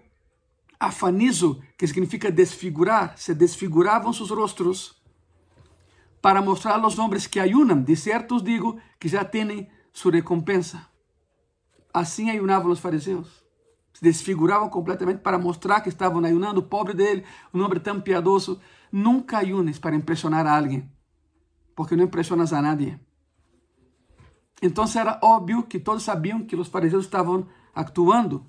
[0.80, 5.00] afanizo, que significa desfigurar, se desfiguravam seus rostros
[6.20, 7.82] para mostrar aos homens que ayunam.
[7.82, 10.84] De certo os digo que já têm sua recompensa.
[11.94, 13.41] Assim ayunavam os fariseus.
[14.02, 16.58] Se desfiguravam completamente para mostrar que estavam ayunando.
[16.58, 18.60] O pobre dele, um homem tão piedoso.
[18.90, 20.90] Nunca ayunes para impressionar a alguém,
[21.76, 22.98] porque não impressionas a nadie.
[24.60, 28.44] Então era óbvio que todos sabiam que os fariseus estavam actuando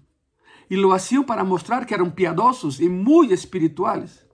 [0.70, 4.26] e lo hacían para mostrar que eram piadosos e muito espirituales.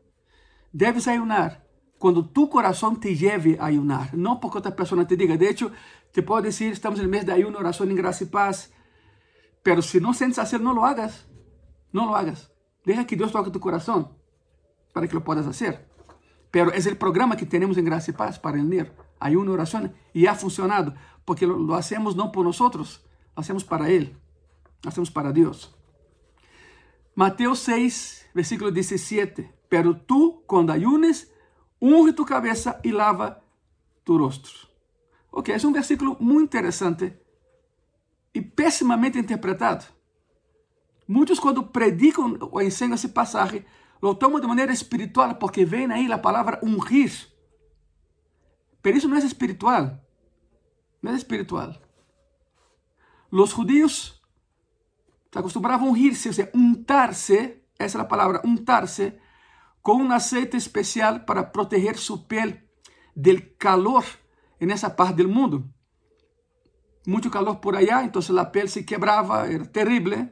[0.73, 1.61] Debes ayunar
[1.97, 5.37] quando tu coração te lleve a ayunar, não porque outra pessoa te diga.
[5.37, 5.69] De hecho,
[6.13, 8.71] te puedo decir, estamos no mês de ayuno, oração em graça e paz.
[9.63, 11.27] Pero se não sentes hacer, não lo hagas.
[11.91, 12.51] Não lo hagas.
[12.85, 14.15] Deja que Deus toque tu coração
[14.93, 15.87] para que lo puedas hacer.
[16.51, 19.93] Pero es el programa que tenemos en Gracia y Paz para unir ayuno y oración
[20.13, 20.95] y ha funcionado
[21.25, 24.17] porque lo, lo hacemos no por nosotros, lo hacemos para Él,
[24.81, 25.75] lo hacemos para Dios.
[27.13, 29.53] Mateo 6, versículo 17.
[29.67, 31.31] Pero tú, cuando ayunes,
[31.79, 33.43] unge tu cabeza y lava
[34.03, 34.69] tu rostro.
[35.29, 37.21] Ok, es un versículo muy interesante
[38.33, 39.85] e pessimamente interpretado.
[41.07, 43.65] Muitos, quando predicam ou ensinam esse passagem,
[44.01, 47.27] lo tomam de maneira espiritual, porque vem aí a palavra ungir.
[48.81, 49.99] Pero isso não é espiritual.
[51.01, 51.75] Não é espiritual.
[53.31, 54.21] Os judíos
[55.31, 59.13] se acostumbravam a ungir-se, ou seja, untar-se, essa é a palavra, untar-se,
[59.81, 62.61] com um aceite especial para proteger sua pele
[63.15, 64.05] del calor
[64.59, 65.73] nessa parte do mundo
[67.07, 70.27] muito calor por allá, então a pele se quebrava, era terrível,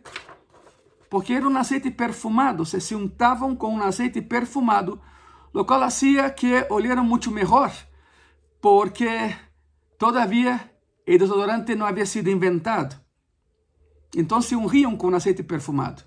[1.10, 5.02] porque era um aceite perfumado, se se untavam com um aceite perfumado,
[5.54, 7.74] o qual hacía que olharam muito melhor,
[8.62, 9.36] porque
[9.98, 10.72] todavia
[11.08, 13.00] o desodorante não havia sido inventado.
[14.16, 16.04] Então se ungiam com aceite perfumado.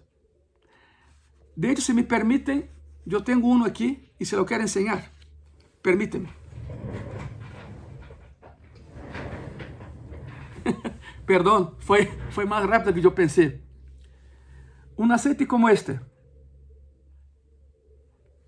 [1.57, 2.69] De hecho, se me permitem,
[3.07, 5.11] eu tenho um aqui e se lo quero ensinar.
[5.83, 6.40] Permíteme.
[11.31, 13.63] Perdão, foi, foi mais rápido do que eu pensei.
[14.99, 16.01] Um aceite como este.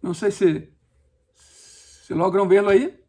[0.03, 0.69] Não sei se,
[1.33, 3.01] se logram vê-lo aí.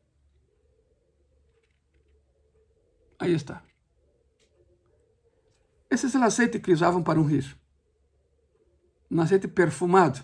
[3.18, 3.64] Aí está.
[5.90, 7.58] Esse é o aceite que usavam para ungir.
[9.10, 10.24] Um aceite perfumado.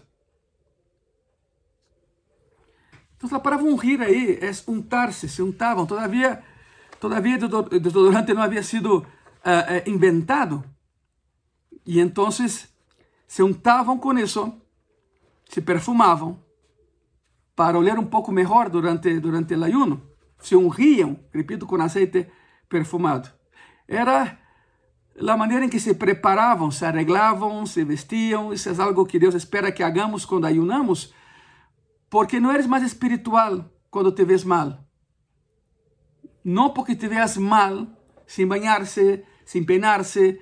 [3.17, 5.87] Então a palavra ungir aí é untar-se, se untavam.
[5.87, 6.43] Todavia,
[6.99, 7.39] todavia
[7.79, 9.07] desodorante não havia sido
[9.39, 10.63] uh, inventado.
[11.85, 14.53] E então se untavam com isso,
[15.49, 16.39] se perfumavam
[17.55, 20.01] para olhar um pouco melhor durante, durante o ayuno.
[20.39, 22.27] Se ungiam, repito, com aceite
[22.69, 23.29] perfumado.
[23.87, 24.39] Era
[25.27, 28.53] a maneira em que se preparavam, se arreglavam, se vestiam.
[28.53, 31.13] Isso é algo que Deus espera que hagamos quando ayunamos,
[32.09, 34.85] porque não eres mais espiritual quando te ves mal.
[36.43, 37.85] Não porque te veas mal,
[38.29, 40.39] sem banhar-se, sin peinarse,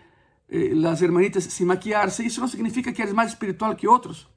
[0.50, 4.28] eh, las hermanitas sin maquiarse, isso não significa que eres mais espiritual que outros.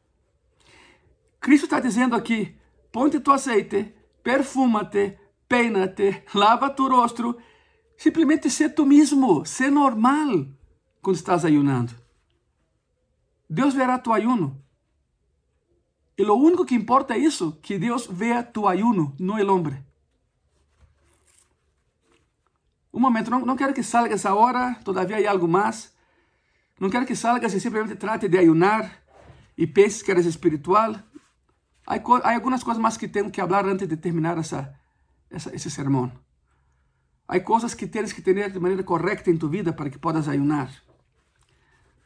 [1.40, 2.56] Cristo está dizendo aqui:
[2.92, 7.38] ponte tu aceite, perfúmate, peina-te, lava tu rostro,
[7.96, 10.46] simplesmente ser tu mesmo, ser normal
[11.02, 11.92] quando estás ayunando.
[13.48, 14.62] Deus verá tu ayuno.
[16.16, 19.89] E o único que importa é isso, que Deus vea tu ayuno, não o homem.
[22.92, 25.92] Um momento, não, não quero que salgas agora, todavia há algo mais.
[26.78, 29.02] Não quero que salgas e simplesmente trate de ayunar
[29.56, 30.96] e penses que eres espiritual.
[31.86, 34.74] Há, há algumas coisas mais que tenho que falar antes de terminar essa,
[35.30, 36.10] esse sermão.
[37.28, 40.28] Há coisas que tens que ter de maneira correta em tu vida para que possas
[40.28, 40.70] ayunar.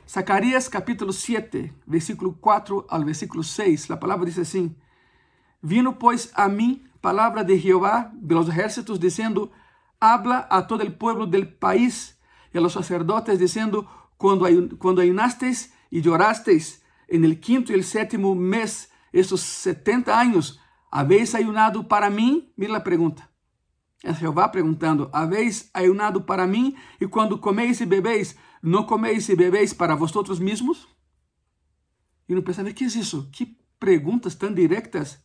[0.06, 4.76] Zacarias capítulo 7, versículo 4 ao versículo 6, a palavra diz assim:
[5.62, 9.50] Vino, pois, a mim palavra de Jeová de los ejércitos, dizendo:
[10.12, 12.20] habla a todo el pueblo del país
[12.52, 14.46] y a los sacerdotes diciendo, cuando,
[14.78, 21.34] cuando ayunasteis y llorasteis en el quinto y el séptimo mes, estos 70 años, ¿habéis
[21.34, 22.52] ayunado para mí?
[22.56, 23.30] Mira la pregunta.
[24.02, 26.76] Es Jehová preguntando, ¿habéis ayunado para mí?
[27.00, 30.88] Y cuando coméis y bebéis, ¿no coméis y bebéis para vosotros mismos?
[32.28, 33.28] E não pensa, que é isso?
[33.30, 35.22] Que perguntas tão diretas.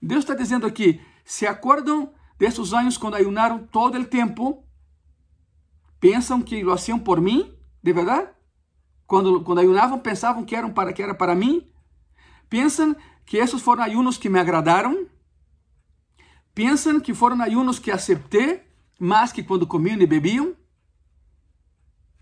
[0.00, 4.64] Deus está dizendo aqui, se acordam desses anos quando ayunaram todo o tempo?
[6.00, 7.52] Pensam que lo hacían por mim?
[7.82, 8.28] De verdade?
[9.06, 11.66] Quando, quando ayunavam, pensavam que, eram para, que era para mim?
[12.48, 12.94] Pensam
[13.26, 15.06] que esses foram ayunos que me agradaram?
[16.54, 18.62] Pensam que foram ayunos que aceptei
[18.98, 20.54] mais que quando comiam e bebiam?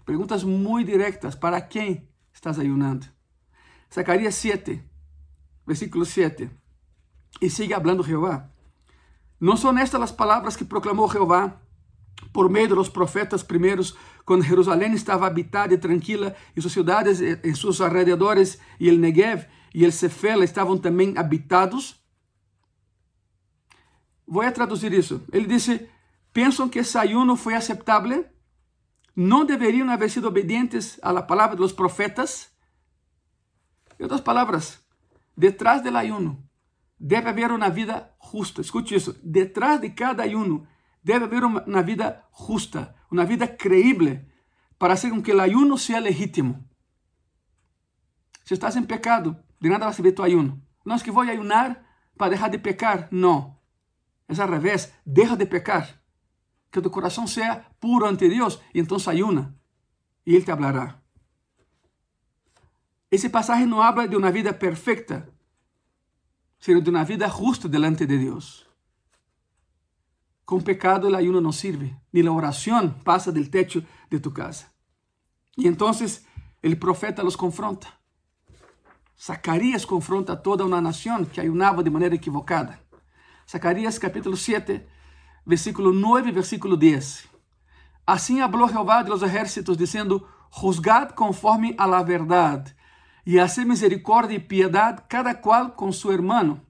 [0.05, 1.35] Perguntas muito diretas.
[1.35, 3.07] Para quem estás ayunando?
[3.92, 4.83] Zacarías 7,
[5.66, 6.50] versículo 7.
[7.40, 8.50] Y sigue hablando Jehová.
[9.38, 11.61] ¿No son estas las palabras que proclamó Jehová
[12.33, 17.20] por medio de los profetas primeros, cuando Jerusalén estaba habitada y tranquila, y sus ciudades
[17.20, 22.03] en sus alrededores, y el Negev y el Cefela estaban también habitados?
[24.27, 25.20] Voy a traducir eso.
[25.33, 25.90] Él dice,
[26.33, 28.33] ¿piensan que ese ayuno fue aceptable?
[29.14, 32.53] ¿No deberían haber sido obedientes a la palabra de los profetas?
[33.99, 34.85] Em outras palavras,
[35.35, 36.46] detrás do ayuno
[36.99, 38.61] deve haver uma vida justa.
[38.61, 39.19] Escute isso.
[39.23, 40.67] Detrás de cada ayuno
[41.03, 44.27] deve haver uma vida justa, uma vida creíble
[44.79, 46.69] para hacer com que o ayuno seja legítimo.
[48.45, 50.63] Se estás em pecado, de nada vai servir tu ayuno.
[50.85, 51.85] Não é que vou ayunar
[52.17, 53.09] para deixar de pecar.
[53.11, 53.57] Não.
[54.29, 54.93] É ao revés.
[55.05, 56.01] Deja de pecar.
[56.71, 58.61] Que tu coração seja puro ante Deus.
[58.73, 59.57] E então ayuna.
[60.25, 61.01] E Ele te hablará.
[63.11, 65.33] Esse passagem não habla de uma vida perfeita,
[66.66, 68.66] sino de uma vida justa delante de Deus.
[70.44, 74.64] Com pecado, o ayuno não serve, nem a oração passa del techo de tu casa.
[75.57, 77.87] E então, o profeta los confronta.
[79.16, 82.81] Zacarias confronta toda uma nação que ayunava de maneira equivocada.
[83.48, 84.85] Zacarias capítulo 7,
[85.46, 87.29] versículo 9 versículo 10.
[88.05, 92.76] Assim falou Jeová de los ejércitos, dizendo: Juzgad conforme a la verdade
[93.27, 96.65] e hacer misericórdia e piedade cada qual com seu hermano.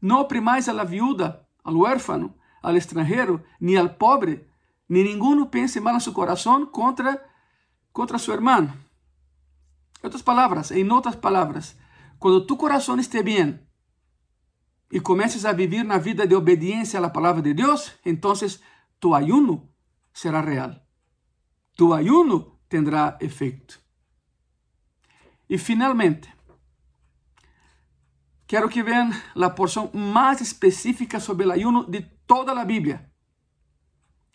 [0.00, 4.46] Não oprimais a la viuda, al huérfano, al extranjero, ni al pobre,
[4.88, 7.24] ni ninguno pense mal en su corazón contra,
[7.90, 8.76] contra su hermano.
[10.02, 11.16] En otras palabras, en otras
[12.18, 13.58] quando tu coração esté bem
[14.90, 18.34] e comeces a vivir na vida de obediência à palavra de Deus, então
[19.00, 19.68] tu ayuno
[20.12, 20.76] será real.
[21.74, 23.81] Tu ayuno tendrá efeito.
[25.52, 26.34] E finalmente,
[28.46, 33.12] quero que vejam a porção mais específica sobre o ayuno de toda a Bíblia.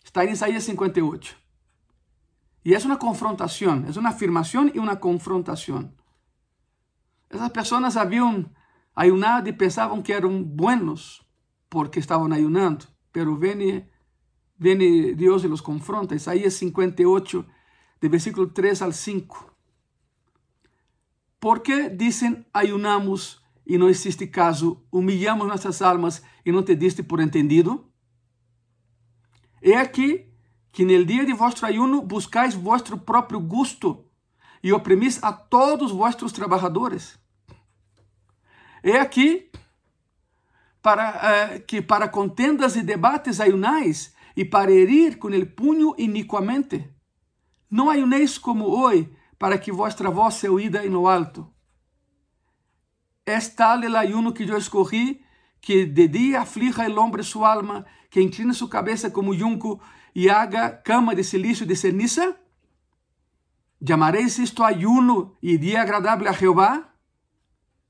[0.04, 1.36] Está em Isaías 58.
[2.64, 5.92] E é uma confrontação, é uma afirmação e uma confrontação.
[7.28, 8.48] Essas pessoas haviam
[8.94, 11.20] ayunado e pensavam que eram buenos
[11.68, 13.84] porque estavam ayunando, pero vem,
[14.56, 16.14] vem Deus e los confronta.
[16.14, 17.44] Isaías 58,
[18.00, 19.47] de versículo 3 al 5.
[21.38, 27.04] ¿Por qué dicen ayunamos y no existe caso, humillamos nuestras almas y no te diste
[27.04, 27.88] por entendido?
[29.60, 30.32] He aquí
[30.72, 34.10] que el día de vuestro ayuno buscáis vuestro propio gusto
[34.62, 37.18] y oprimís a todos vuestros trabajadores.
[38.82, 39.50] He aquí
[40.80, 46.88] para, uh, que para contendas e debates ayunáis e para herir com el punho iniquamente.
[47.70, 51.54] Não ayunéis como hoje, para que vuestra voz sea oída en lo alto.
[53.24, 55.22] Es tal el ayuno que yo escogí,
[55.60, 59.80] que de día aflija el hombre su alma, que incline su cabeza como yunco
[60.14, 62.36] y haga cama de silicio y de ceniza?
[63.80, 66.94] ¿Llamaréis esto ayuno y día agradable a Jehová?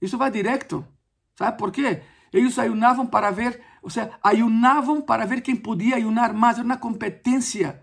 [0.01, 0.87] Isso vai directo.
[1.35, 2.03] ¿Sabe por quê?
[2.33, 6.77] Eles ayunavam para ver, ou seja, ayunavam para ver quem podia ayunar mais, era uma
[6.77, 7.83] competência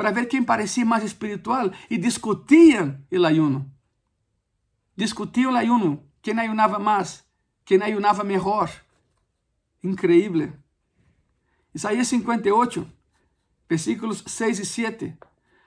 [0.00, 3.70] para ver quem parecia mais espiritual e discutiam o ayuno.
[4.96, 7.22] Discutiam o ayuno, quem ayunava mais,
[7.66, 8.70] quem ayunava melhor.
[9.84, 10.54] Increíble.
[11.74, 12.90] Isaías 58,
[13.68, 15.18] versículos 6 e 7.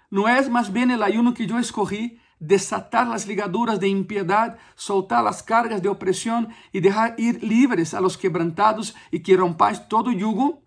[0.10, 5.24] Não é mais bem o ayuno que eu escorri, desatar as ligaduras de impiedade, soltar
[5.28, 10.12] as cargas de opressão e deixar ir livres a los quebrantados e que rompais todo
[10.12, 10.63] yugo?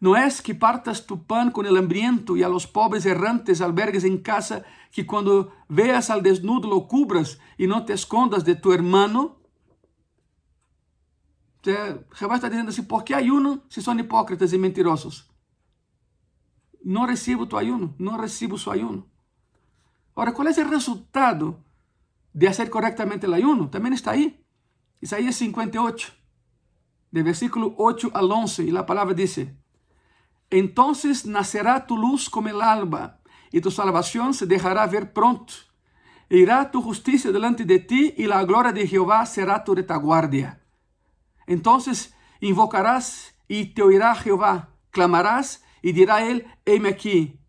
[0.00, 4.04] No es que partas tu pan con el hambriento y a los pobres errantes albergues
[4.04, 8.72] en casa, que cuando veas al desnudo lo cubras y no te escondas de tu
[8.72, 9.36] hermano.
[11.62, 15.30] Jehová está dizendo assim, por que ayuno se são hipócritas e mentirosos?
[16.82, 19.06] não recebo tu ayuno, não recebo su ayuno.
[20.14, 21.62] Ahora, ¿cuál es el resultado
[22.32, 23.70] de hacer correctamente el ayuno?
[23.70, 24.44] También está ahí.
[25.00, 26.12] Isaías 58,
[27.10, 29.56] de versículo 8 al 11, y la palabra dice,
[30.50, 33.20] Entonces nacerá tu luz como el alba,
[33.52, 35.54] y tu salvación se dejará ver pronto.
[36.28, 40.60] Irá tu justicia delante de ti, y la gloria de Jehová será tu retaguardia.
[41.46, 47.40] Entonces invocarás y te oirá Jehová, clamarás y dirá él, heme aquí.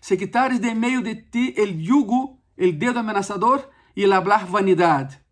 [0.00, 5.22] Se quitares de medio de ti el yugo, el dedo amenazador y el hablar vanidad.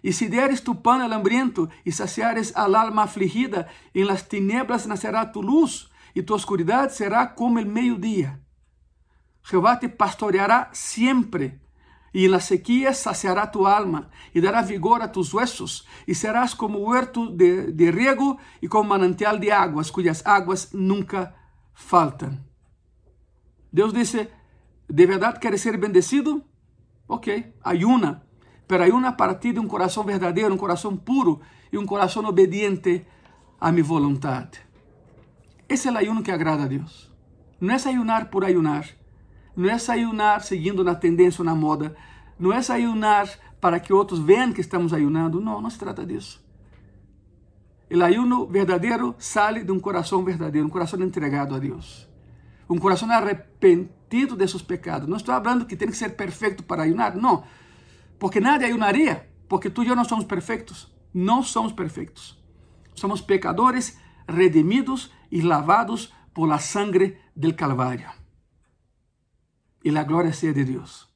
[0.00, 4.86] Y si deres tu pan al hambriento y saciares al alma afligida, en las tinieblas
[4.86, 8.40] nacerá tu luz y tu oscuridad será como el mediodía.
[9.42, 11.60] Jehová te pastoreará siempre
[12.12, 16.54] y en la sequía saciará tu alma y dará vigor a tus huesos y serás
[16.54, 21.34] como huerto de, de riego y como manantial de aguas cuyas aguas nunca
[21.72, 22.46] faltan.
[23.70, 24.30] Deus disse:
[24.88, 26.42] ¿de verdade queres ser bendecido?
[27.06, 27.28] Ok,
[27.62, 28.24] ayuna,
[28.66, 31.40] pero ayuna a partir de um coração verdadeiro, um coração puro
[31.72, 33.06] e um coração obediente
[33.58, 34.60] a minha vontade.
[35.72, 37.10] Esse é o ayuno que agrada a Deus.
[37.58, 38.86] Não é ayunar por ayunar,
[39.56, 41.96] não é ayunar seguindo na tendência ou na moda,
[42.38, 43.26] não é ayunar
[43.58, 45.40] para que outros vejam que estamos ayunando.
[45.40, 46.44] Não, não se trata disso.
[47.90, 52.06] O ayuno verdadeiro sale de um coração verdadeiro, um coração entregado a Deus.
[52.68, 55.08] Um coração arrependido de seus pecados.
[55.08, 57.44] Não estou falando que tem que ser perfeito para ayunar, não.
[58.18, 60.92] Porque nadie ayunaria, porque tu e eu não somos perfeitos.
[61.14, 62.38] Não somos perfeitos.
[62.94, 63.96] Somos pecadores
[64.28, 68.12] redimidos e lavados por la sangre del Calvário.
[69.82, 71.08] E la glória seja de Deus.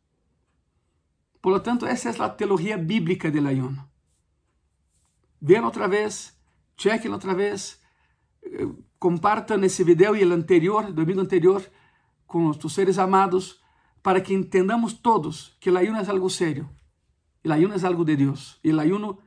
[1.45, 3.87] Por lo tanto, essa é a teologia bíblica del ayuno.
[5.39, 6.37] Vean outra vez
[6.77, 7.81] chequem outra vez,
[8.43, 11.63] eh, compartam esse vídeo e o anterior, domingo anterior,
[12.27, 13.61] com os seres amados,
[14.03, 16.69] para que entendamos todos que o ayuno é algo sério.
[17.45, 18.59] O ayuno é algo de Deus.
[18.63, 19.19] E o ayuno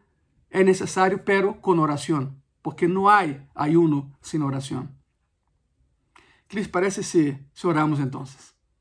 [0.50, 3.22] é necessário, pero com oração, porque não há
[3.56, 4.88] ayuno sem oração.
[6.48, 8.24] que les parece se, se oramos então?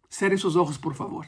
[0.09, 1.27] Cerrem seus olhos, por favor.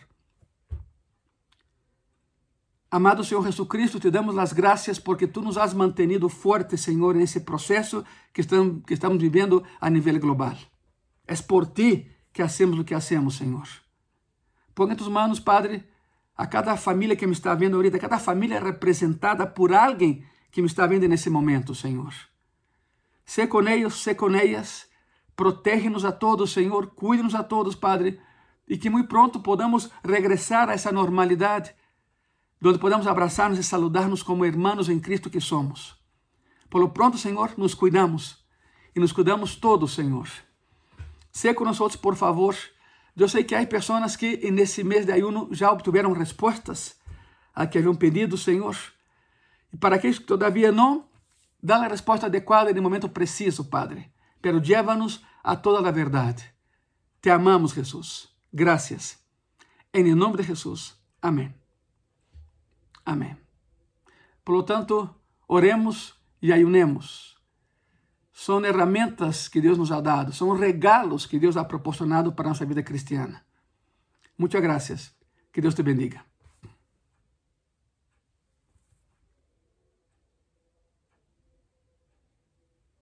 [2.90, 7.40] Amado Senhor Jesucristo, te damos as graças porque tu nos has mantenido forte, Senhor, nesse
[7.40, 10.56] processo que estamos, que estamos vivendo a nível global.
[11.24, 13.68] É por ti que hacemos o que hacemos, Senhor.
[14.74, 15.84] Põe em tus manos, Padre,
[16.36, 20.60] a cada família que me está vendo ahorita, a cada família representada por alguém que
[20.60, 22.12] me está vendo nesse momento, Senhor.
[23.48, 23.66] Com
[24.36, 24.88] elas,
[25.36, 28.20] protege-nos a todos, Senhor, cuide-nos a todos, Padre,
[28.68, 31.74] e que muito pronto podamos regressar a essa normalidade
[32.60, 35.96] donde podemos abraçar-nos e saludar-nos como irmãos em Cristo que somos.
[36.68, 38.44] Por lo pronto, Senhor, nos cuidamos
[38.94, 40.28] e nos cuidamos todos, Senhor.
[41.32, 42.56] Sé com nós, por favor.
[43.16, 46.96] Eu sei que há pessoas que nesse mês de ayuno já obtiveram respostas
[47.54, 48.76] a que haviam pedido, Senhor.
[49.72, 51.08] E para aqueles que todavia não,
[51.62, 54.12] dá a resposta adequada no momento preciso, Padre.
[54.40, 56.42] Pero llévanos a toda a verdade.
[57.20, 58.28] Te amamos, Jesus.
[58.52, 59.18] Gracias.
[59.92, 60.96] Em nome de Jesus.
[61.20, 61.54] Amém.
[63.04, 63.36] Amém.
[64.44, 65.14] Por lo tanto,
[65.46, 67.38] oremos e ayunemos.
[68.32, 72.64] São ferramentas que Deus nos ha dado, são regalos que Deus ha proporcionado para nossa
[72.64, 73.44] vida cristiana.
[74.38, 75.14] Muitas graças.
[75.52, 76.29] Que Deus te bendiga.